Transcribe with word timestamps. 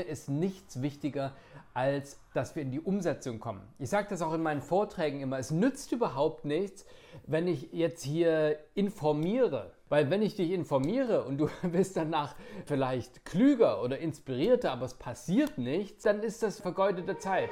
mir 0.00 0.06
ist 0.06 0.30
nichts 0.30 0.80
wichtiger, 0.80 1.32
als 1.74 2.18
dass 2.32 2.56
wir 2.56 2.62
in 2.62 2.70
die 2.70 2.80
Umsetzung 2.80 3.38
kommen. 3.38 3.60
Ich 3.78 3.90
sage 3.90 4.06
das 4.08 4.22
auch 4.22 4.32
in 4.32 4.42
meinen 4.42 4.62
Vorträgen 4.62 5.20
immer. 5.20 5.38
Es 5.38 5.50
nützt 5.50 5.92
überhaupt 5.92 6.46
nichts, 6.46 6.86
wenn 7.26 7.46
ich 7.46 7.68
jetzt 7.72 8.02
hier 8.02 8.58
informiere. 8.74 9.72
Weil 9.90 10.08
wenn 10.08 10.22
ich 10.22 10.36
dich 10.36 10.52
informiere 10.52 11.24
und 11.24 11.36
du 11.38 11.50
bist 11.70 11.98
danach 11.98 12.34
vielleicht 12.64 13.26
klüger 13.26 13.82
oder 13.82 13.98
inspirierter, 13.98 14.72
aber 14.72 14.86
es 14.86 14.94
passiert 14.94 15.58
nichts, 15.58 16.04
dann 16.04 16.22
ist 16.22 16.42
das 16.42 16.60
vergeudete 16.60 17.18
Zeit. 17.18 17.50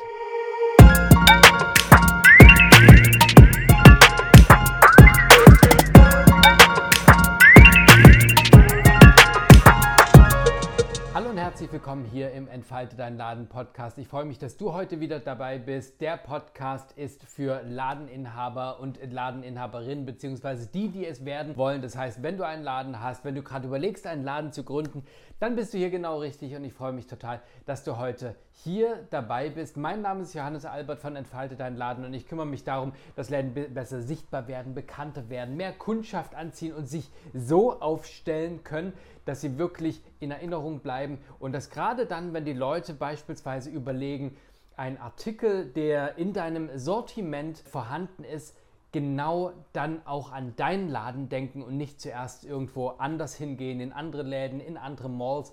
Herzlich 11.69 11.83
willkommen 11.83 12.07
hier 12.07 12.33
im 12.33 12.49
Entfalte 12.49 12.97
dein 12.97 13.19
Laden 13.19 13.47
Podcast. 13.47 13.99
Ich 13.99 14.09
freue 14.09 14.25
mich, 14.25 14.39
dass 14.39 14.57
du 14.57 14.73
heute 14.73 15.01
wieder 15.01 15.21
dabei 15.21 15.59
bist. 15.59 16.01
Der 16.01 16.17
Podcast 16.17 16.93
ist 16.93 17.25
für 17.25 17.61
Ladeninhaber 17.63 18.81
und 18.81 18.99
Ladeninhaberinnen 19.13 20.07
beziehungsweise 20.07 20.67
die, 20.67 20.89
die 20.89 21.05
es 21.05 21.27
werden 21.27 21.59
wollen. 21.59 21.83
Das 21.83 21.95
heißt, 21.95 22.23
wenn 22.23 22.39
du 22.39 22.47
einen 22.47 22.63
Laden 22.63 23.03
hast, 23.03 23.23
wenn 23.27 23.35
du 23.35 23.43
gerade 23.43 23.67
überlegst, 23.67 24.07
einen 24.07 24.25
Laden 24.25 24.51
zu 24.51 24.65
gründen, 24.65 25.05
dann 25.41 25.57
bist 25.57 25.75
du 25.75 25.79
hier 25.79 25.91
genau 25.91 26.21
richtig 26.21 26.57
und 26.57 26.65
ich 26.65 26.73
freue 26.73 26.93
mich 26.93 27.07
total, 27.07 27.43
dass 27.67 27.85
du 27.85 27.99
heute 27.99 28.35
hier 28.65 29.07
dabei 29.11 29.51
bist. 29.51 29.77
Mein 29.77 30.01
Name 30.01 30.23
ist 30.23 30.33
Johannes 30.33 30.65
Albert 30.65 31.01
von 31.01 31.17
Entfalte 31.17 31.55
dein 31.55 31.77
Laden 31.77 32.03
und 32.03 32.15
ich 32.15 32.27
kümmere 32.27 32.47
mich 32.47 32.65
darum, 32.65 32.95
dass 33.15 33.29
Läden 33.29 33.53
besser 33.75 34.01
sichtbar 34.01 34.49
werden, 34.49 34.75
bekannter 34.75 35.29
werden, 35.29 35.59
mehr 35.59 35.73
Kundschaft 35.75 36.35
anziehen 36.35 36.73
und 36.73 36.87
sich 36.87 37.11
so 37.35 37.79
aufstellen 37.79 38.65
können, 38.65 38.95
dass 39.27 39.43
sie 39.43 39.59
wirklich 39.59 40.03
in 40.21 40.31
Erinnerung 40.31 40.81
bleiben. 40.81 41.19
Und 41.39 41.53
dass 41.53 41.71
gerade 41.71 42.07
dann, 42.07 42.33
wenn 42.33 42.45
die 42.45 42.53
Leute 42.53 42.95
beispielsweise 42.95 43.71
überlegen, 43.71 44.37
ein 44.77 45.01
Artikel, 45.01 45.67
der 45.67 46.19
in 46.19 46.33
deinem 46.33 46.71
Sortiment 46.79 47.59
vorhanden 47.59 48.25
ist, 48.25 48.57
genau 48.93 49.53
dann 49.73 50.07
auch 50.07 50.33
an 50.33 50.55
deinen 50.57 50.89
Laden 50.89 51.29
denken 51.29 51.63
und 51.63 51.77
nicht 51.77 52.01
zuerst 52.01 52.45
irgendwo 52.45 52.89
anders 52.89 53.35
hingehen, 53.35 53.81
in 53.81 53.93
andere 53.93 54.23
Läden, 54.23 54.61
in 54.61 54.77
andere 54.77 55.11
Malls 55.11 55.53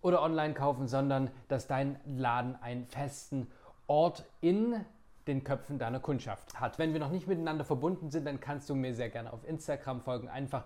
oder 0.00 0.22
online 0.22 0.54
kaufen, 0.54 0.86
sondern 0.86 1.30
dass 1.48 1.66
dein 1.66 1.98
Laden 2.06 2.56
einen 2.56 2.86
festen 2.86 3.48
Ort 3.86 4.24
in 4.40 4.84
den 5.28 5.44
Köpfen 5.44 5.78
deiner 5.78 6.00
Kundschaft 6.00 6.58
hat. 6.58 6.78
Wenn 6.78 6.92
wir 6.92 7.00
noch 7.00 7.10
nicht 7.10 7.28
miteinander 7.28 7.64
verbunden 7.64 8.10
sind, 8.10 8.26
dann 8.26 8.40
kannst 8.40 8.68
du 8.68 8.74
mir 8.74 8.94
sehr 8.94 9.10
gerne 9.10 9.32
auf 9.32 9.46
Instagram 9.46 10.00
folgen. 10.00 10.28
Einfach 10.28 10.64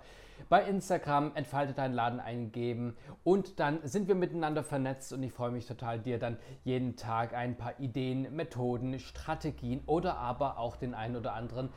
bei 0.49 0.65
Instagram 0.65 1.33
entfaltet 1.35 1.79
deinen 1.79 1.95
Laden 1.95 2.21
eingeben 2.21 2.97
und 3.25 3.61
dann 3.61 3.81
sind 3.87 4.09
wir 4.09 4.15
miteinander 4.15 4.63
vernetzt 4.63 5.13
und 5.13 5.23
ich 5.23 5.33
freue 5.33 5.51
mich 5.51 5.67
total, 5.67 6.01
dir 6.01 6.19
dann 6.19 6.39
jeden 6.65 6.97
Tag 6.97 7.35
ein 7.35 7.57
paar 7.57 7.79
Ideen, 7.79 8.35
Methoden, 8.35 8.99
Strategien 8.99 9.83
oder 9.87 10.17
aber 10.17 10.59
auch 10.59 10.77
den 10.77 10.95
einen 10.95 11.17
oder 11.17 11.35
anderen 11.35 11.69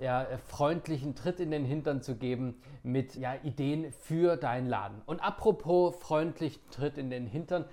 ja, 0.00 0.26
freundlichen 0.46 1.14
Tritt 1.14 1.40
in 1.40 1.50
den 1.50 1.64
Hintern 1.64 2.02
zu 2.02 2.16
geben 2.16 2.60
mit 2.82 3.16
ja, 3.16 3.34
Ideen 3.42 3.92
für 3.92 4.36
deinen 4.36 4.68
Laden. 4.68 5.02
Und 5.06 5.20
apropos 5.20 5.96
freundlichen 5.96 6.62
Tritt 6.70 6.96
in 6.96 7.10
den 7.10 7.26
Hintern, 7.26 7.66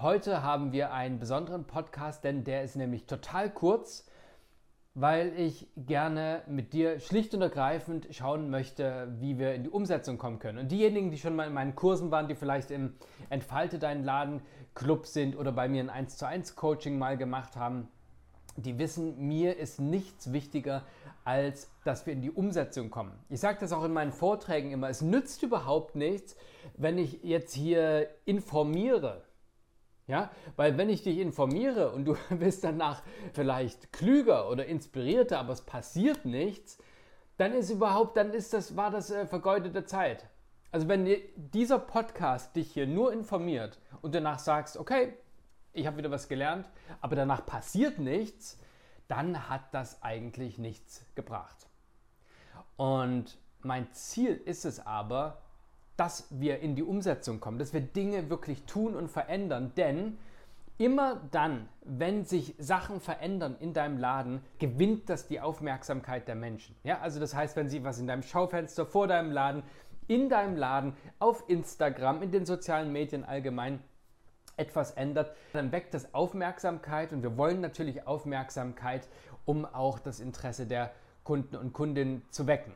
Heute 0.00 0.42
haben 0.42 0.72
wir 0.72 0.94
einen 0.94 1.18
besonderen 1.18 1.66
Podcast, 1.66 2.24
denn 2.24 2.42
der 2.42 2.62
ist 2.62 2.74
nämlich 2.74 3.04
total 3.04 3.50
kurz, 3.50 4.08
weil 4.94 5.38
ich 5.38 5.68
gerne 5.76 6.40
mit 6.46 6.72
dir 6.72 7.00
schlicht 7.00 7.34
und 7.34 7.42
ergreifend 7.42 8.06
schauen 8.10 8.48
möchte, 8.48 9.14
wie 9.18 9.38
wir 9.38 9.52
in 9.52 9.64
die 9.64 9.68
Umsetzung 9.68 10.16
kommen 10.16 10.38
können. 10.38 10.56
Und 10.56 10.70
diejenigen, 10.70 11.10
die 11.10 11.18
schon 11.18 11.36
mal 11.36 11.46
in 11.46 11.52
meinen 11.52 11.74
Kursen 11.74 12.10
waren, 12.10 12.28
die 12.28 12.34
vielleicht 12.34 12.70
im 12.70 12.94
Entfalte 13.28 13.78
deinen 13.78 14.02
Laden 14.02 14.40
Club 14.74 15.04
sind 15.04 15.36
oder 15.36 15.52
bei 15.52 15.68
mir 15.68 15.82
ein 15.82 15.90
1 15.90 16.16
zu 16.16 16.26
1 16.26 16.56
Coaching 16.56 16.98
mal 16.98 17.18
gemacht 17.18 17.56
haben, 17.56 17.86
die 18.56 18.78
wissen, 18.78 19.28
mir 19.28 19.58
ist 19.58 19.80
nichts 19.80 20.32
wichtiger, 20.32 20.82
als 21.24 21.68
dass 21.84 22.06
wir 22.06 22.14
in 22.14 22.22
die 22.22 22.30
Umsetzung 22.30 22.88
kommen. 22.88 23.12
Ich 23.28 23.40
sage 23.40 23.58
das 23.60 23.74
auch 23.74 23.84
in 23.84 23.92
meinen 23.92 24.12
Vorträgen 24.12 24.70
immer, 24.70 24.88
es 24.88 25.02
nützt 25.02 25.42
überhaupt 25.42 25.94
nichts, 25.94 26.36
wenn 26.78 26.96
ich 26.96 27.22
jetzt 27.22 27.52
hier 27.52 28.08
informiere 28.24 29.24
ja, 30.10 30.30
weil 30.56 30.76
wenn 30.76 30.90
ich 30.90 31.02
dich 31.02 31.18
informiere 31.18 31.92
und 31.92 32.04
du 32.04 32.16
bist 32.30 32.64
danach 32.64 33.02
vielleicht 33.32 33.92
klüger 33.92 34.50
oder 34.50 34.66
inspirierter, 34.66 35.38
aber 35.38 35.52
es 35.52 35.62
passiert 35.62 36.24
nichts, 36.24 36.78
dann 37.36 37.54
ist 37.54 37.70
überhaupt, 37.70 38.16
dann 38.16 38.34
ist 38.34 38.52
das, 38.52 38.76
war 38.76 38.90
das 38.90 39.10
äh, 39.10 39.26
vergeudete 39.26 39.84
Zeit. 39.84 40.26
Also 40.72 40.88
wenn 40.88 41.08
dieser 41.36 41.78
Podcast 41.78 42.54
dich 42.54 42.72
hier 42.72 42.86
nur 42.86 43.12
informiert 43.12 43.78
und 44.02 44.14
danach 44.14 44.38
sagst, 44.38 44.76
okay, 44.76 45.14
ich 45.72 45.86
habe 45.86 45.96
wieder 45.98 46.10
was 46.10 46.28
gelernt, 46.28 46.68
aber 47.00 47.16
danach 47.16 47.46
passiert 47.46 47.98
nichts, 47.98 48.58
dann 49.08 49.48
hat 49.48 49.72
das 49.72 50.02
eigentlich 50.02 50.58
nichts 50.58 51.04
gebracht. 51.14 51.68
Und 52.76 53.38
mein 53.62 53.92
Ziel 53.92 54.34
ist 54.44 54.64
es 54.64 54.84
aber, 54.84 55.38
dass 56.00 56.24
wir 56.30 56.60
in 56.60 56.76
die 56.76 56.82
Umsetzung 56.82 57.40
kommen, 57.40 57.58
dass 57.58 57.74
wir 57.74 57.82
Dinge 57.82 58.30
wirklich 58.30 58.64
tun 58.64 58.96
und 58.96 59.10
verändern, 59.10 59.72
denn 59.76 60.16
immer 60.78 61.20
dann, 61.30 61.68
wenn 61.84 62.24
sich 62.24 62.54
Sachen 62.58 63.00
verändern 63.00 63.54
in 63.60 63.74
deinem 63.74 63.98
Laden, 63.98 64.40
gewinnt 64.58 65.10
das 65.10 65.28
die 65.28 65.42
Aufmerksamkeit 65.42 66.26
der 66.26 66.36
Menschen. 66.36 66.74
Ja, 66.84 67.00
also 67.00 67.20
das 67.20 67.34
heißt, 67.34 67.54
wenn 67.54 67.68
sie 67.68 67.84
was 67.84 67.98
in 67.98 68.06
deinem 68.06 68.22
Schaufenster 68.22 68.86
vor 68.86 69.08
deinem 69.08 69.30
Laden, 69.30 69.62
in 70.08 70.30
deinem 70.30 70.56
Laden, 70.56 70.94
auf 71.18 71.44
Instagram, 71.48 72.22
in 72.22 72.30
den 72.30 72.46
sozialen 72.46 72.90
Medien 72.92 73.26
allgemein 73.26 73.80
etwas 74.56 74.92
ändert, 74.92 75.36
dann 75.52 75.70
weckt 75.70 75.92
das 75.92 76.14
Aufmerksamkeit 76.14 77.12
und 77.12 77.22
wir 77.22 77.36
wollen 77.36 77.60
natürlich 77.60 78.06
Aufmerksamkeit, 78.06 79.06
um 79.44 79.66
auch 79.66 79.98
das 79.98 80.18
Interesse 80.18 80.64
der 80.64 80.92
Kunden 81.24 81.56
und 81.56 81.74
Kundinnen 81.74 82.22
zu 82.30 82.46
wecken. 82.46 82.72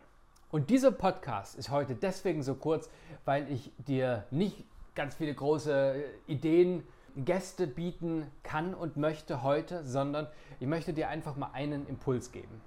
Und 0.55 0.71
dieser 0.71 0.93
Podcast 0.93 1.57
ist 1.57 1.71
heute 1.71 1.97
deswegen 1.97 2.45
so 2.45 2.55
kurz, 2.55 2.89
weil 3.25 3.51
ich 3.51 3.73
dir 3.77 4.23
nicht 4.31 4.65
ganz 4.95 5.17
viele 5.17 5.35
große 5.35 6.05
äh, 6.29 6.33
Ideen, 6.33 6.85
Gäste 7.17 7.67
bieten 7.67 8.31
kann 8.45 8.73
und 8.73 8.97
möchte 8.97 9.43
heute, 9.43 9.83
sondern 9.83 10.29
ich 10.61 10.69
möchte 10.69 10.93
dir 10.93 11.09
einfach 11.09 11.35
mal 11.35 11.51
einen 11.55 11.89
Impuls 11.89 12.31
geben. 12.31 12.61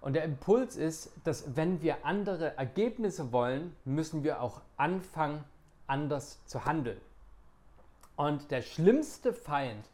Und 0.00 0.14
der 0.14 0.24
Impuls 0.24 0.74
ist, 0.74 1.12
dass 1.22 1.54
wenn 1.54 1.82
wir 1.82 2.04
andere 2.04 2.58
Ergebnisse 2.58 3.30
wollen, 3.30 3.76
müssen 3.84 4.24
wir 4.24 4.42
auch 4.42 4.60
anfangen, 4.76 5.44
anders 5.86 6.44
zu 6.46 6.64
handeln. 6.64 7.00
Und 8.16 8.50
der 8.50 8.62
schlimmste 8.62 9.32
Feind, 9.32 9.88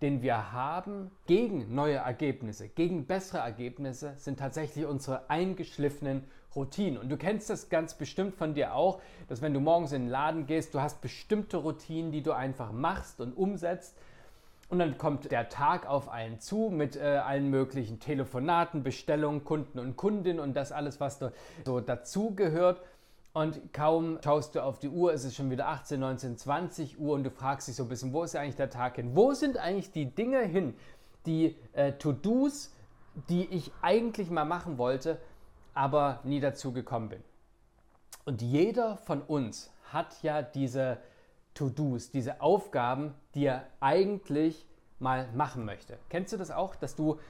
den 0.00 0.22
wir 0.22 0.52
haben 0.52 1.10
gegen 1.26 1.74
neue 1.74 1.96
Ergebnisse, 1.96 2.68
gegen 2.68 3.06
bessere 3.06 3.38
Ergebnisse, 3.38 4.14
sind 4.16 4.38
tatsächlich 4.38 4.86
unsere 4.86 5.28
eingeschliffenen 5.28 6.24
Routinen. 6.54 6.98
Und 6.98 7.08
du 7.08 7.16
kennst 7.16 7.50
das 7.50 7.68
ganz 7.68 7.94
bestimmt 7.94 8.34
von 8.34 8.54
dir 8.54 8.74
auch, 8.74 9.00
dass 9.28 9.42
wenn 9.42 9.54
du 9.54 9.60
morgens 9.60 9.92
in 9.92 10.02
den 10.02 10.10
Laden 10.10 10.46
gehst, 10.46 10.74
du 10.74 10.80
hast 10.80 11.00
bestimmte 11.00 11.58
Routinen, 11.58 12.12
die 12.12 12.22
du 12.22 12.32
einfach 12.32 12.72
machst 12.72 13.20
und 13.20 13.36
umsetzt. 13.36 13.96
Und 14.70 14.80
dann 14.80 14.98
kommt 14.98 15.30
der 15.30 15.48
Tag 15.48 15.86
auf 15.86 16.08
einen 16.10 16.40
zu 16.40 16.70
mit 16.70 16.96
äh, 16.96 17.00
allen 17.24 17.48
möglichen 17.48 18.00
Telefonaten, 18.00 18.82
Bestellungen, 18.82 19.44
Kunden 19.44 19.78
und 19.78 19.96
Kundinnen 19.96 20.40
und 20.40 20.54
das 20.54 20.72
alles, 20.72 21.00
was 21.00 21.18
da 21.18 21.32
so 21.64 21.80
dazugehört. 21.80 22.82
Und 23.38 23.72
kaum 23.72 24.18
schaust 24.24 24.56
du 24.56 24.64
auf 24.64 24.80
die 24.80 24.88
Uhr, 24.88 25.12
ist 25.12 25.22
es 25.22 25.36
schon 25.36 25.48
wieder 25.48 25.68
18, 25.68 26.00
19, 26.00 26.38
20 26.38 26.98
Uhr 26.98 27.14
und 27.14 27.22
du 27.22 27.30
fragst 27.30 27.68
dich 27.68 27.76
so 27.76 27.84
ein 27.84 27.88
bisschen, 27.88 28.12
wo 28.12 28.24
ist 28.24 28.34
eigentlich 28.34 28.56
der 28.56 28.68
Tag 28.68 28.96
hin? 28.96 29.14
Wo 29.14 29.32
sind 29.32 29.58
eigentlich 29.58 29.92
die 29.92 30.12
Dinge 30.12 30.40
hin, 30.40 30.74
die 31.24 31.54
äh, 31.72 31.92
To-Dos, 31.92 32.74
die 33.28 33.44
ich 33.44 33.70
eigentlich 33.80 34.28
mal 34.28 34.44
machen 34.44 34.76
wollte, 34.76 35.20
aber 35.72 36.18
nie 36.24 36.40
dazu 36.40 36.72
gekommen 36.72 37.10
bin? 37.10 37.22
Und 38.24 38.42
jeder 38.42 38.96
von 38.96 39.22
uns 39.22 39.70
hat 39.92 40.20
ja 40.24 40.42
diese 40.42 40.98
To-Dos, 41.54 42.10
diese 42.10 42.40
Aufgaben, 42.40 43.14
die 43.36 43.46
er 43.46 43.68
eigentlich 43.78 44.66
mal 44.98 45.28
machen 45.32 45.64
möchte. 45.64 45.96
Kennst 46.08 46.32
du 46.32 46.38
das 46.38 46.50
auch, 46.50 46.74
dass 46.74 46.96
du 46.96 47.20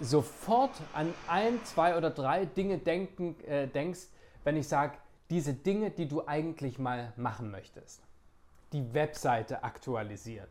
sofort 0.00 0.72
an 0.92 1.14
ein, 1.28 1.64
zwei 1.64 1.96
oder 1.96 2.10
drei 2.10 2.44
Dinge 2.44 2.76
denken, 2.76 3.40
äh, 3.46 3.68
denkst, 3.68 4.08
wenn 4.46 4.56
ich 4.56 4.68
sage, 4.68 4.96
diese 5.28 5.54
Dinge, 5.54 5.90
die 5.90 6.06
du 6.06 6.24
eigentlich 6.24 6.78
mal 6.78 7.12
machen 7.16 7.50
möchtest. 7.50 8.00
Die 8.72 8.94
Webseite 8.94 9.64
aktualisieren, 9.64 10.46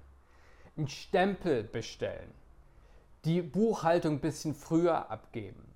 einen 0.75 0.89
Stempel 0.89 1.63
bestellen, 1.63 2.29
die 3.23 3.41
Buchhaltung 3.41 4.15
ein 4.15 4.19
bisschen 4.19 4.53
früher 4.53 5.09
abgeben, 5.09 5.73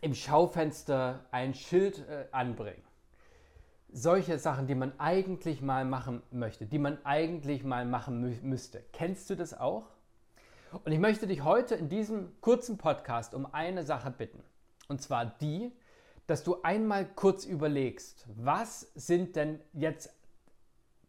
im 0.00 0.14
Schaufenster 0.14 1.24
ein 1.32 1.52
Schild 1.54 2.08
äh, 2.08 2.26
anbringen. 2.30 2.84
Solche 3.92 4.38
Sachen, 4.38 4.68
die 4.68 4.76
man 4.76 4.92
eigentlich 5.00 5.60
mal 5.60 5.84
machen 5.84 6.22
möchte, 6.30 6.66
die 6.66 6.78
man 6.78 7.04
eigentlich 7.04 7.64
mal 7.64 7.84
machen 7.84 8.20
mü 8.20 8.36
müsste. 8.42 8.84
Kennst 8.92 9.28
du 9.28 9.34
das 9.34 9.58
auch? 9.58 9.88
Und 10.84 10.92
ich 10.92 11.00
möchte 11.00 11.26
dich 11.26 11.42
heute 11.42 11.74
in 11.74 11.88
diesem 11.88 12.28
kurzen 12.40 12.78
Podcast 12.78 13.34
um 13.34 13.52
eine 13.52 13.82
Sache 13.82 14.12
bitten. 14.12 14.40
Und 14.86 15.02
zwar 15.02 15.26
die, 15.26 15.72
dass 16.30 16.44
du 16.44 16.62
einmal 16.62 17.06
kurz 17.06 17.44
überlegst, 17.44 18.24
was 18.36 18.82
sind 18.94 19.34
denn 19.34 19.58
jetzt 19.72 20.14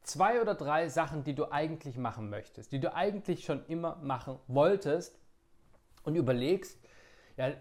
zwei 0.02 0.42
oder 0.42 0.56
drei 0.56 0.90
Sachen, 0.90 1.24
die 1.24 1.36
du 1.36 1.52
eigentlich 1.52 1.96
machen 1.96 2.32
möchtest, 2.32 2.72
die 2.72 2.80
du 2.80 2.92
eigentlich 2.96 3.46
schon 3.46 3.64
immer 3.68 3.98
machen 3.98 4.40
wolltest 4.48 5.20
und 6.02 6.16
überlegst, 6.16 6.80
ja, 7.38 7.52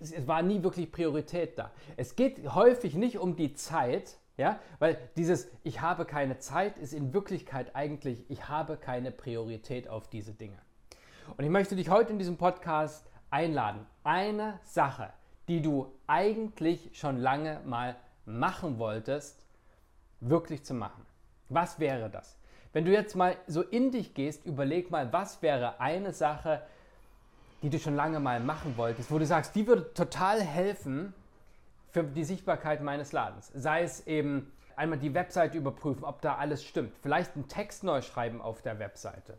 es 0.00 0.26
war 0.26 0.42
nie 0.42 0.60
wirklich 0.64 0.90
Priorität 0.90 1.56
da. 1.60 1.70
Es 1.96 2.16
geht 2.16 2.52
häufig 2.52 2.94
nicht 2.94 3.18
um 3.18 3.36
die 3.36 3.54
Zeit, 3.54 4.18
ja, 4.36 4.58
weil 4.80 4.98
dieses 5.16 5.48
Ich 5.62 5.80
habe 5.80 6.06
keine 6.06 6.38
Zeit 6.38 6.76
ist 6.76 6.92
in 6.92 7.14
Wirklichkeit 7.14 7.76
eigentlich 7.76 8.28
Ich 8.28 8.48
habe 8.48 8.76
keine 8.76 9.12
Priorität 9.12 9.86
auf 9.86 10.08
diese 10.08 10.34
Dinge. 10.34 10.58
Und 11.36 11.44
ich 11.44 11.50
möchte 11.50 11.76
dich 11.76 11.88
heute 11.88 12.10
in 12.10 12.18
diesem 12.18 12.36
Podcast 12.36 13.08
einladen, 13.30 13.86
eine 14.02 14.58
Sache, 14.64 15.12
die 15.48 15.62
du 15.62 15.92
eigentlich 16.06 16.90
schon 16.92 17.18
lange 17.18 17.60
mal 17.64 17.96
machen 18.26 18.78
wolltest, 18.78 19.44
wirklich 20.20 20.64
zu 20.64 20.74
machen. 20.74 21.04
Was 21.48 21.80
wäre 21.80 22.10
das? 22.10 22.36
Wenn 22.72 22.84
du 22.84 22.92
jetzt 22.92 23.16
mal 23.16 23.36
so 23.46 23.62
in 23.62 23.90
dich 23.90 24.14
gehst, 24.14 24.44
überleg 24.44 24.90
mal, 24.90 25.12
was 25.12 25.40
wäre 25.40 25.80
eine 25.80 26.12
Sache, 26.12 26.62
die 27.62 27.70
du 27.70 27.78
schon 27.78 27.96
lange 27.96 28.20
mal 28.20 28.40
machen 28.40 28.76
wolltest, 28.76 29.10
wo 29.10 29.18
du 29.18 29.26
sagst, 29.26 29.54
die 29.54 29.66
würde 29.66 29.92
total 29.94 30.42
helfen 30.42 31.14
für 31.90 32.04
die 32.04 32.24
Sichtbarkeit 32.24 32.82
meines 32.82 33.12
Ladens. 33.12 33.50
Sei 33.54 33.82
es 33.82 34.06
eben 34.06 34.52
einmal 34.76 34.98
die 34.98 35.14
Webseite 35.14 35.56
überprüfen, 35.56 36.04
ob 36.04 36.20
da 36.20 36.36
alles 36.36 36.62
stimmt. 36.62 36.92
Vielleicht 37.02 37.34
einen 37.34 37.48
Text 37.48 37.82
neu 37.82 38.02
schreiben 38.02 38.42
auf 38.42 38.60
der 38.60 38.78
Webseite 38.78 39.38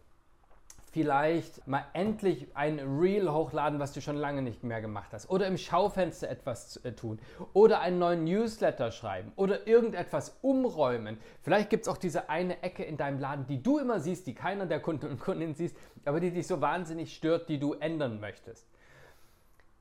vielleicht 0.92 1.68
mal 1.68 1.86
endlich 1.94 2.48
ein 2.56 2.80
Reel 2.80 3.32
hochladen, 3.32 3.80
was 3.80 3.94
du 3.94 4.02
schon 4.02 4.16
lange 4.16 4.42
nicht 4.42 4.64
mehr 4.64 4.82
gemacht 4.82 5.14
hast. 5.14 5.30
Oder 5.30 5.48
im 5.48 5.58
Schaufenster 5.58 6.30
etwas 6.30 6.78
äh, 6.78 6.94
tun. 6.94 7.20
Oder 7.54 7.82
einen 7.82 8.00
neuen 8.00 8.24
Newsletter 8.24 8.92
schreiben. 8.92 9.32
Oder 9.36 9.68
irgendetwas 9.68 10.38
umräumen. 10.42 11.18
Vielleicht 11.42 11.70
gibt 11.70 11.84
es 11.84 11.88
auch 11.88 11.98
diese 11.98 12.30
eine 12.30 12.64
Ecke 12.64 12.84
in 12.84 12.98
deinem 12.98 13.20
Laden, 13.20 13.46
die 13.48 13.62
du 13.62 13.78
immer 13.78 14.00
siehst, 14.00 14.26
die 14.28 14.34
keiner 14.34 14.66
der 14.66 14.80
Kunden 14.80 15.08
und 15.08 15.20
Kundinnen 15.20 15.54
siehst, 15.54 15.76
aber 16.06 16.20
die 16.20 16.32
dich 16.32 16.48
so 16.48 16.60
wahnsinnig 16.62 17.16
stört, 17.16 17.50
die 17.50 17.60
du 17.60 17.74
ändern 17.74 18.20
möchtest. 18.20 18.68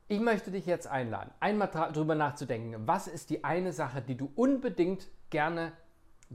Ich 0.07 0.19
möchte 0.19 0.51
dich 0.51 0.65
jetzt 0.65 0.87
einladen, 0.87 1.29
einmal 1.39 1.69
darüber 1.71 2.15
nachzudenken, 2.15 2.87
was 2.87 3.07
ist 3.07 3.29
die 3.29 3.43
eine 3.43 3.73
Sache, 3.73 4.01
die 4.01 4.15
du 4.15 4.31
unbedingt 4.35 5.07
gerne, 5.29 5.71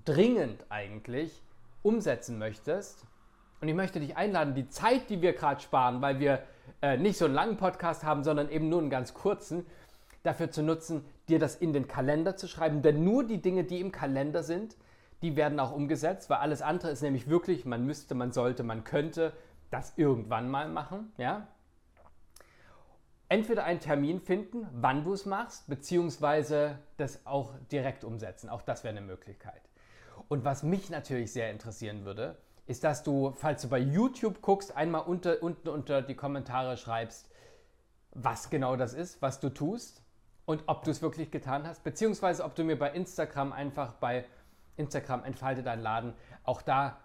dringend 0.04 0.64
eigentlich 0.68 1.42
umsetzen 1.82 2.38
möchtest 2.38 3.04
und 3.60 3.68
ich 3.68 3.74
möchte 3.74 4.00
dich 4.00 4.16
einladen, 4.16 4.54
die 4.54 4.68
Zeit, 4.68 5.08
die 5.10 5.22
wir 5.22 5.32
gerade 5.32 5.60
sparen, 5.60 6.02
weil 6.02 6.20
wir 6.20 6.42
äh, 6.82 6.96
nicht 6.96 7.18
so 7.18 7.24
einen 7.24 7.34
langen 7.34 7.56
Podcast 7.56 8.04
haben, 8.04 8.24
sondern 8.24 8.50
eben 8.50 8.68
nur 8.68 8.80
einen 8.80 8.90
ganz 8.90 9.14
kurzen, 9.14 9.66
dafür 10.22 10.50
zu 10.50 10.62
nutzen, 10.62 11.04
dir 11.28 11.38
das 11.38 11.56
in 11.56 11.72
den 11.72 11.86
Kalender 11.86 12.36
zu 12.36 12.48
schreiben. 12.48 12.82
Denn 12.82 13.04
nur 13.04 13.24
die 13.24 13.40
Dinge, 13.40 13.64
die 13.64 13.80
im 13.80 13.92
Kalender 13.92 14.42
sind, 14.42 14.76
die 15.22 15.36
werden 15.36 15.58
auch 15.60 15.72
umgesetzt, 15.72 16.28
weil 16.28 16.38
alles 16.38 16.60
andere 16.60 16.90
ist 16.90 17.02
nämlich 17.02 17.28
wirklich, 17.28 17.64
man 17.64 17.86
müsste, 17.86 18.14
man 18.14 18.32
sollte, 18.32 18.62
man 18.62 18.84
könnte 18.84 19.32
das 19.70 19.94
irgendwann 19.96 20.50
mal 20.50 20.68
machen. 20.68 21.12
Ja? 21.16 21.48
Entweder 23.28 23.64
einen 23.64 23.80
Termin 23.80 24.20
finden, 24.20 24.66
wann 24.72 25.04
du 25.04 25.12
es 25.12 25.24
machst, 25.26 25.66
beziehungsweise 25.68 26.78
das 26.96 27.26
auch 27.26 27.54
direkt 27.72 28.04
umsetzen. 28.04 28.48
Auch 28.48 28.62
das 28.62 28.84
wäre 28.84 28.96
eine 28.96 29.06
Möglichkeit. 29.06 29.62
Und 30.28 30.44
was 30.44 30.62
mich 30.62 30.90
natürlich 30.90 31.32
sehr 31.32 31.50
interessieren 31.50 32.04
würde, 32.04 32.36
ist, 32.66 32.84
dass 32.84 33.02
du, 33.02 33.32
falls 33.32 33.62
du 33.62 33.68
bei 33.68 33.78
YouTube 33.78 34.40
guckst, 34.40 34.76
einmal 34.76 35.02
unter, 35.02 35.42
unten 35.42 35.68
unter 35.68 36.02
die 36.02 36.14
Kommentare 36.14 36.76
schreibst, 36.76 37.30
was 38.12 38.48
genau 38.50 38.76
das 38.76 38.94
ist, 38.94 39.20
was 39.20 39.40
du 39.40 39.50
tust 39.50 40.02
und 40.46 40.64
ob 40.66 40.84
du 40.84 40.90
es 40.90 41.02
wirklich 41.02 41.30
getan 41.30 41.66
hast, 41.66 41.84
beziehungsweise 41.84 42.44
ob 42.44 42.54
du 42.54 42.64
mir 42.64 42.78
bei 42.78 42.90
Instagram 42.90 43.52
einfach 43.52 43.94
bei 43.94 44.24
Instagram 44.76 45.24
entfalte 45.24 45.62
dein 45.62 45.80
Laden 45.80 46.14
auch 46.42 46.62
da 46.62 46.98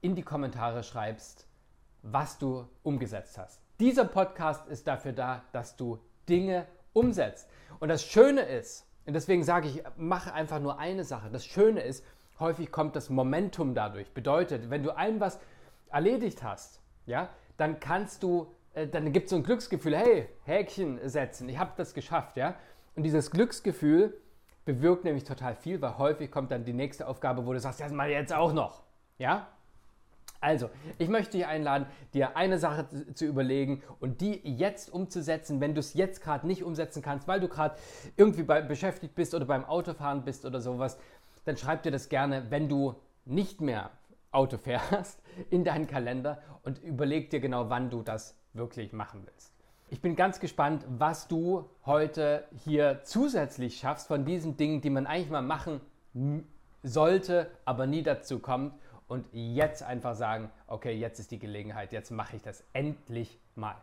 in 0.00 0.14
die 0.14 0.22
Kommentare 0.22 0.82
schreibst, 0.82 1.46
was 2.02 2.38
du 2.38 2.68
umgesetzt 2.82 3.38
hast. 3.38 3.60
Dieser 3.80 4.04
Podcast 4.04 4.66
ist 4.68 4.86
dafür 4.86 5.12
da, 5.12 5.42
dass 5.52 5.76
du 5.76 5.98
Dinge 6.28 6.66
umsetzt. 6.92 7.48
Und 7.80 7.88
das 7.88 8.04
Schöne 8.04 8.42
ist, 8.42 8.86
und 9.06 9.14
deswegen 9.14 9.42
sage 9.42 9.68
ich, 9.68 9.82
mache 9.96 10.32
einfach 10.32 10.60
nur 10.60 10.78
eine 10.78 11.04
Sache. 11.04 11.30
Das 11.30 11.44
Schöne 11.44 11.80
ist, 11.80 12.04
häufig 12.42 12.70
kommt 12.70 12.94
das 12.94 13.08
Momentum 13.08 13.74
dadurch. 13.74 14.12
Bedeutet, 14.12 14.68
wenn 14.68 14.82
du 14.82 14.94
ein 14.94 15.20
was 15.20 15.40
erledigt 15.90 16.42
hast, 16.42 16.80
ja, 17.06 17.30
dann 17.56 17.80
kannst 17.80 18.22
du, 18.22 18.52
äh, 18.74 18.86
dann 18.86 19.12
gibt 19.12 19.24
es 19.24 19.30
so 19.30 19.36
ein 19.36 19.42
Glücksgefühl, 19.42 19.96
hey, 19.96 20.28
Häkchen 20.44 21.00
setzen, 21.08 21.48
ich 21.48 21.58
habe 21.58 21.72
das 21.76 21.94
geschafft, 21.94 22.36
ja. 22.36 22.54
Und 22.94 23.04
dieses 23.04 23.30
Glücksgefühl 23.30 24.14
bewirkt 24.64 25.04
nämlich 25.04 25.24
total 25.24 25.54
viel, 25.54 25.80
weil 25.80 25.96
häufig 25.98 26.30
kommt 26.30 26.50
dann 26.50 26.64
die 26.64 26.72
nächste 26.72 27.08
Aufgabe, 27.08 27.46
wo 27.46 27.52
du 27.52 27.60
sagst, 27.60 27.80
das 27.80 27.92
mal 27.92 28.10
jetzt 28.10 28.32
auch 28.32 28.52
noch, 28.52 28.82
ja. 29.18 29.48
Also, 30.40 30.70
ich 30.98 31.08
möchte 31.08 31.36
dich 31.36 31.46
einladen, 31.46 31.86
dir 32.14 32.36
eine 32.36 32.58
Sache 32.58 32.86
zu 33.14 33.26
überlegen 33.26 33.80
und 34.00 34.20
die 34.20 34.40
jetzt 34.42 34.92
umzusetzen, 34.92 35.60
wenn 35.60 35.74
du 35.74 35.78
es 35.78 35.94
jetzt 35.94 36.20
gerade 36.20 36.48
nicht 36.48 36.64
umsetzen 36.64 37.00
kannst, 37.00 37.28
weil 37.28 37.38
du 37.38 37.46
gerade 37.46 37.76
irgendwie 38.16 38.42
bei, 38.42 38.60
beschäftigt 38.60 39.14
bist 39.14 39.36
oder 39.36 39.44
beim 39.44 39.64
Autofahren 39.64 40.24
bist 40.24 40.44
oder 40.44 40.60
sowas, 40.60 40.98
dann 41.44 41.56
schreib 41.56 41.82
dir 41.82 41.90
das 41.90 42.08
gerne, 42.08 42.50
wenn 42.50 42.68
du 42.68 42.94
nicht 43.24 43.60
mehr 43.60 43.90
Auto 44.30 44.58
fährst, 44.58 45.22
in 45.50 45.64
deinen 45.64 45.86
Kalender 45.86 46.42
und 46.62 46.82
überleg 46.82 47.30
dir 47.30 47.40
genau, 47.40 47.70
wann 47.70 47.90
du 47.90 48.02
das 48.02 48.36
wirklich 48.52 48.92
machen 48.92 49.22
willst. 49.24 49.52
Ich 49.90 50.00
bin 50.00 50.16
ganz 50.16 50.40
gespannt, 50.40 50.86
was 50.88 51.28
du 51.28 51.68
heute 51.84 52.44
hier 52.64 53.00
zusätzlich 53.04 53.78
schaffst 53.78 54.08
von 54.08 54.24
diesen 54.24 54.56
Dingen, 54.56 54.80
die 54.80 54.88
man 54.88 55.06
eigentlich 55.06 55.30
mal 55.30 55.42
machen 55.42 55.80
sollte, 56.82 57.50
aber 57.64 57.86
nie 57.86 58.02
dazu 58.02 58.38
kommt. 58.38 58.74
Und 59.06 59.26
jetzt 59.32 59.82
einfach 59.82 60.14
sagen, 60.14 60.50
okay, 60.66 60.94
jetzt 60.94 61.18
ist 61.18 61.30
die 61.30 61.38
Gelegenheit, 61.38 61.92
jetzt 61.92 62.10
mache 62.10 62.36
ich 62.36 62.42
das 62.42 62.64
endlich 62.72 63.38
mal. 63.54 63.76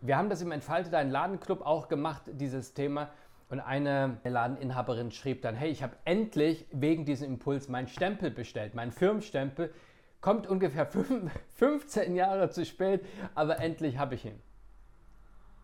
Wir 0.00 0.16
haben 0.16 0.30
das 0.30 0.42
im 0.42 0.52
Entfalte 0.52 0.90
deinen 0.90 1.10
Ladenclub 1.10 1.62
auch 1.62 1.88
gemacht, 1.88 2.22
dieses 2.28 2.74
Thema. 2.74 3.08
Und 3.48 3.60
eine 3.60 4.18
Ladeninhaberin 4.24 5.12
schrieb 5.12 5.42
dann, 5.42 5.54
hey, 5.54 5.70
ich 5.70 5.82
habe 5.82 5.96
endlich 6.04 6.66
wegen 6.72 7.04
diesem 7.04 7.28
Impuls 7.34 7.68
meinen 7.68 7.86
Stempel 7.86 8.30
bestellt, 8.30 8.74
meinen 8.74 8.90
Firmenstempel. 8.90 9.72
Kommt 10.20 10.48
ungefähr 10.48 10.86
15 11.54 12.16
Jahre 12.16 12.50
zu 12.50 12.64
spät, 12.64 13.04
aber 13.34 13.60
endlich 13.60 13.98
habe 13.98 14.16
ich 14.16 14.24
ihn. 14.24 14.40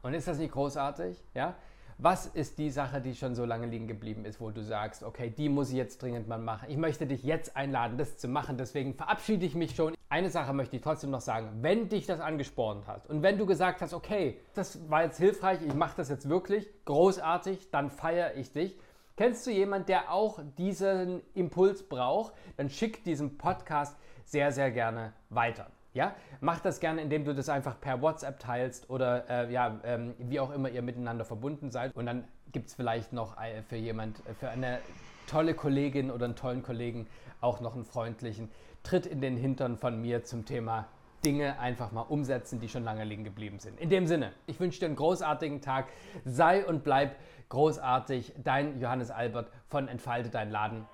Und 0.02 0.14
ist 0.14 0.28
das 0.28 0.38
nicht 0.38 0.52
großartig? 0.52 1.16
Ja? 1.34 1.56
Was 1.98 2.26
ist 2.26 2.58
die 2.58 2.70
Sache, 2.70 3.00
die 3.00 3.14
schon 3.14 3.34
so 3.34 3.44
lange 3.44 3.66
liegen 3.66 3.86
geblieben 3.86 4.24
ist, 4.24 4.40
wo 4.40 4.50
du 4.50 4.62
sagst, 4.62 5.02
okay, 5.02 5.30
die 5.30 5.48
muss 5.48 5.70
ich 5.70 5.76
jetzt 5.76 6.02
dringend 6.02 6.28
mal 6.28 6.38
machen. 6.38 6.68
Ich 6.68 6.76
möchte 6.76 7.06
dich 7.06 7.22
jetzt 7.22 7.56
einladen, 7.56 7.98
das 7.98 8.18
zu 8.18 8.28
machen. 8.28 8.56
Deswegen 8.56 8.94
verabschiede 8.94 9.46
ich 9.46 9.54
mich 9.54 9.74
schon. 9.74 9.94
Eine 10.12 10.28
Sache 10.28 10.52
möchte 10.52 10.76
ich 10.76 10.82
trotzdem 10.82 11.08
noch 11.08 11.22
sagen. 11.22 11.48
Wenn 11.62 11.88
dich 11.88 12.04
das 12.04 12.20
angespornt 12.20 12.86
hat 12.86 13.08
und 13.08 13.22
wenn 13.22 13.38
du 13.38 13.46
gesagt 13.46 13.80
hast, 13.80 13.94
okay, 13.94 14.38
das 14.52 14.90
war 14.90 15.04
jetzt 15.04 15.16
hilfreich, 15.16 15.60
ich 15.66 15.72
mache 15.72 15.94
das 15.96 16.10
jetzt 16.10 16.28
wirklich, 16.28 16.68
großartig, 16.84 17.70
dann 17.70 17.88
feiere 17.88 18.34
ich 18.34 18.52
dich. 18.52 18.78
Kennst 19.16 19.46
du 19.46 19.50
jemanden, 19.50 19.86
der 19.86 20.12
auch 20.12 20.38
diesen 20.58 21.22
Impuls 21.32 21.88
braucht, 21.88 22.34
dann 22.58 22.68
schick 22.68 23.02
diesen 23.04 23.38
Podcast 23.38 23.96
sehr, 24.24 24.52
sehr 24.52 24.70
gerne 24.70 25.14
weiter. 25.30 25.68
Ja, 25.94 26.14
mach 26.42 26.60
das 26.60 26.78
gerne, 26.78 27.00
indem 27.00 27.24
du 27.24 27.34
das 27.34 27.48
einfach 27.48 27.80
per 27.80 28.02
WhatsApp 28.02 28.38
teilst 28.38 28.90
oder 28.90 29.30
äh, 29.30 29.50
ja, 29.50 29.80
ähm, 29.82 30.12
wie 30.18 30.40
auch 30.40 30.50
immer 30.50 30.68
ihr 30.68 30.82
miteinander 30.82 31.24
verbunden 31.24 31.70
seid. 31.70 31.96
Und 31.96 32.04
dann 32.04 32.28
gibt 32.52 32.68
es 32.68 32.74
vielleicht 32.74 33.14
noch 33.14 33.40
äh, 33.40 33.62
für 33.62 33.76
jemand, 33.76 34.18
äh, 34.26 34.34
für 34.34 34.50
eine 34.50 34.80
tolle 35.26 35.54
Kollegin 35.54 36.10
oder 36.10 36.26
einen 36.26 36.36
tollen 36.36 36.62
Kollegen 36.62 37.06
auch 37.40 37.60
noch 37.60 37.74
einen 37.74 37.84
freundlichen 37.84 38.50
Tritt 38.82 39.06
in 39.06 39.20
den 39.20 39.36
Hintern 39.36 39.76
von 39.76 40.00
mir 40.00 40.24
zum 40.24 40.44
Thema 40.44 40.88
Dinge 41.24 41.58
einfach 41.60 41.92
mal 41.92 42.02
umsetzen, 42.02 42.58
die 42.58 42.68
schon 42.68 42.82
lange 42.82 43.04
liegen 43.04 43.22
geblieben 43.22 43.60
sind. 43.60 43.78
In 43.78 43.90
dem 43.90 44.06
Sinne, 44.06 44.32
ich 44.46 44.58
wünsche 44.58 44.80
dir 44.80 44.86
einen 44.86 44.96
großartigen 44.96 45.60
Tag. 45.60 45.86
Sei 46.24 46.66
und 46.66 46.82
bleib 46.82 47.14
großartig. 47.48 48.34
Dein 48.42 48.80
Johannes 48.80 49.12
Albert 49.12 49.50
von 49.68 49.86
Entfalte 49.86 50.30
dein 50.30 50.50
Laden. 50.50 50.86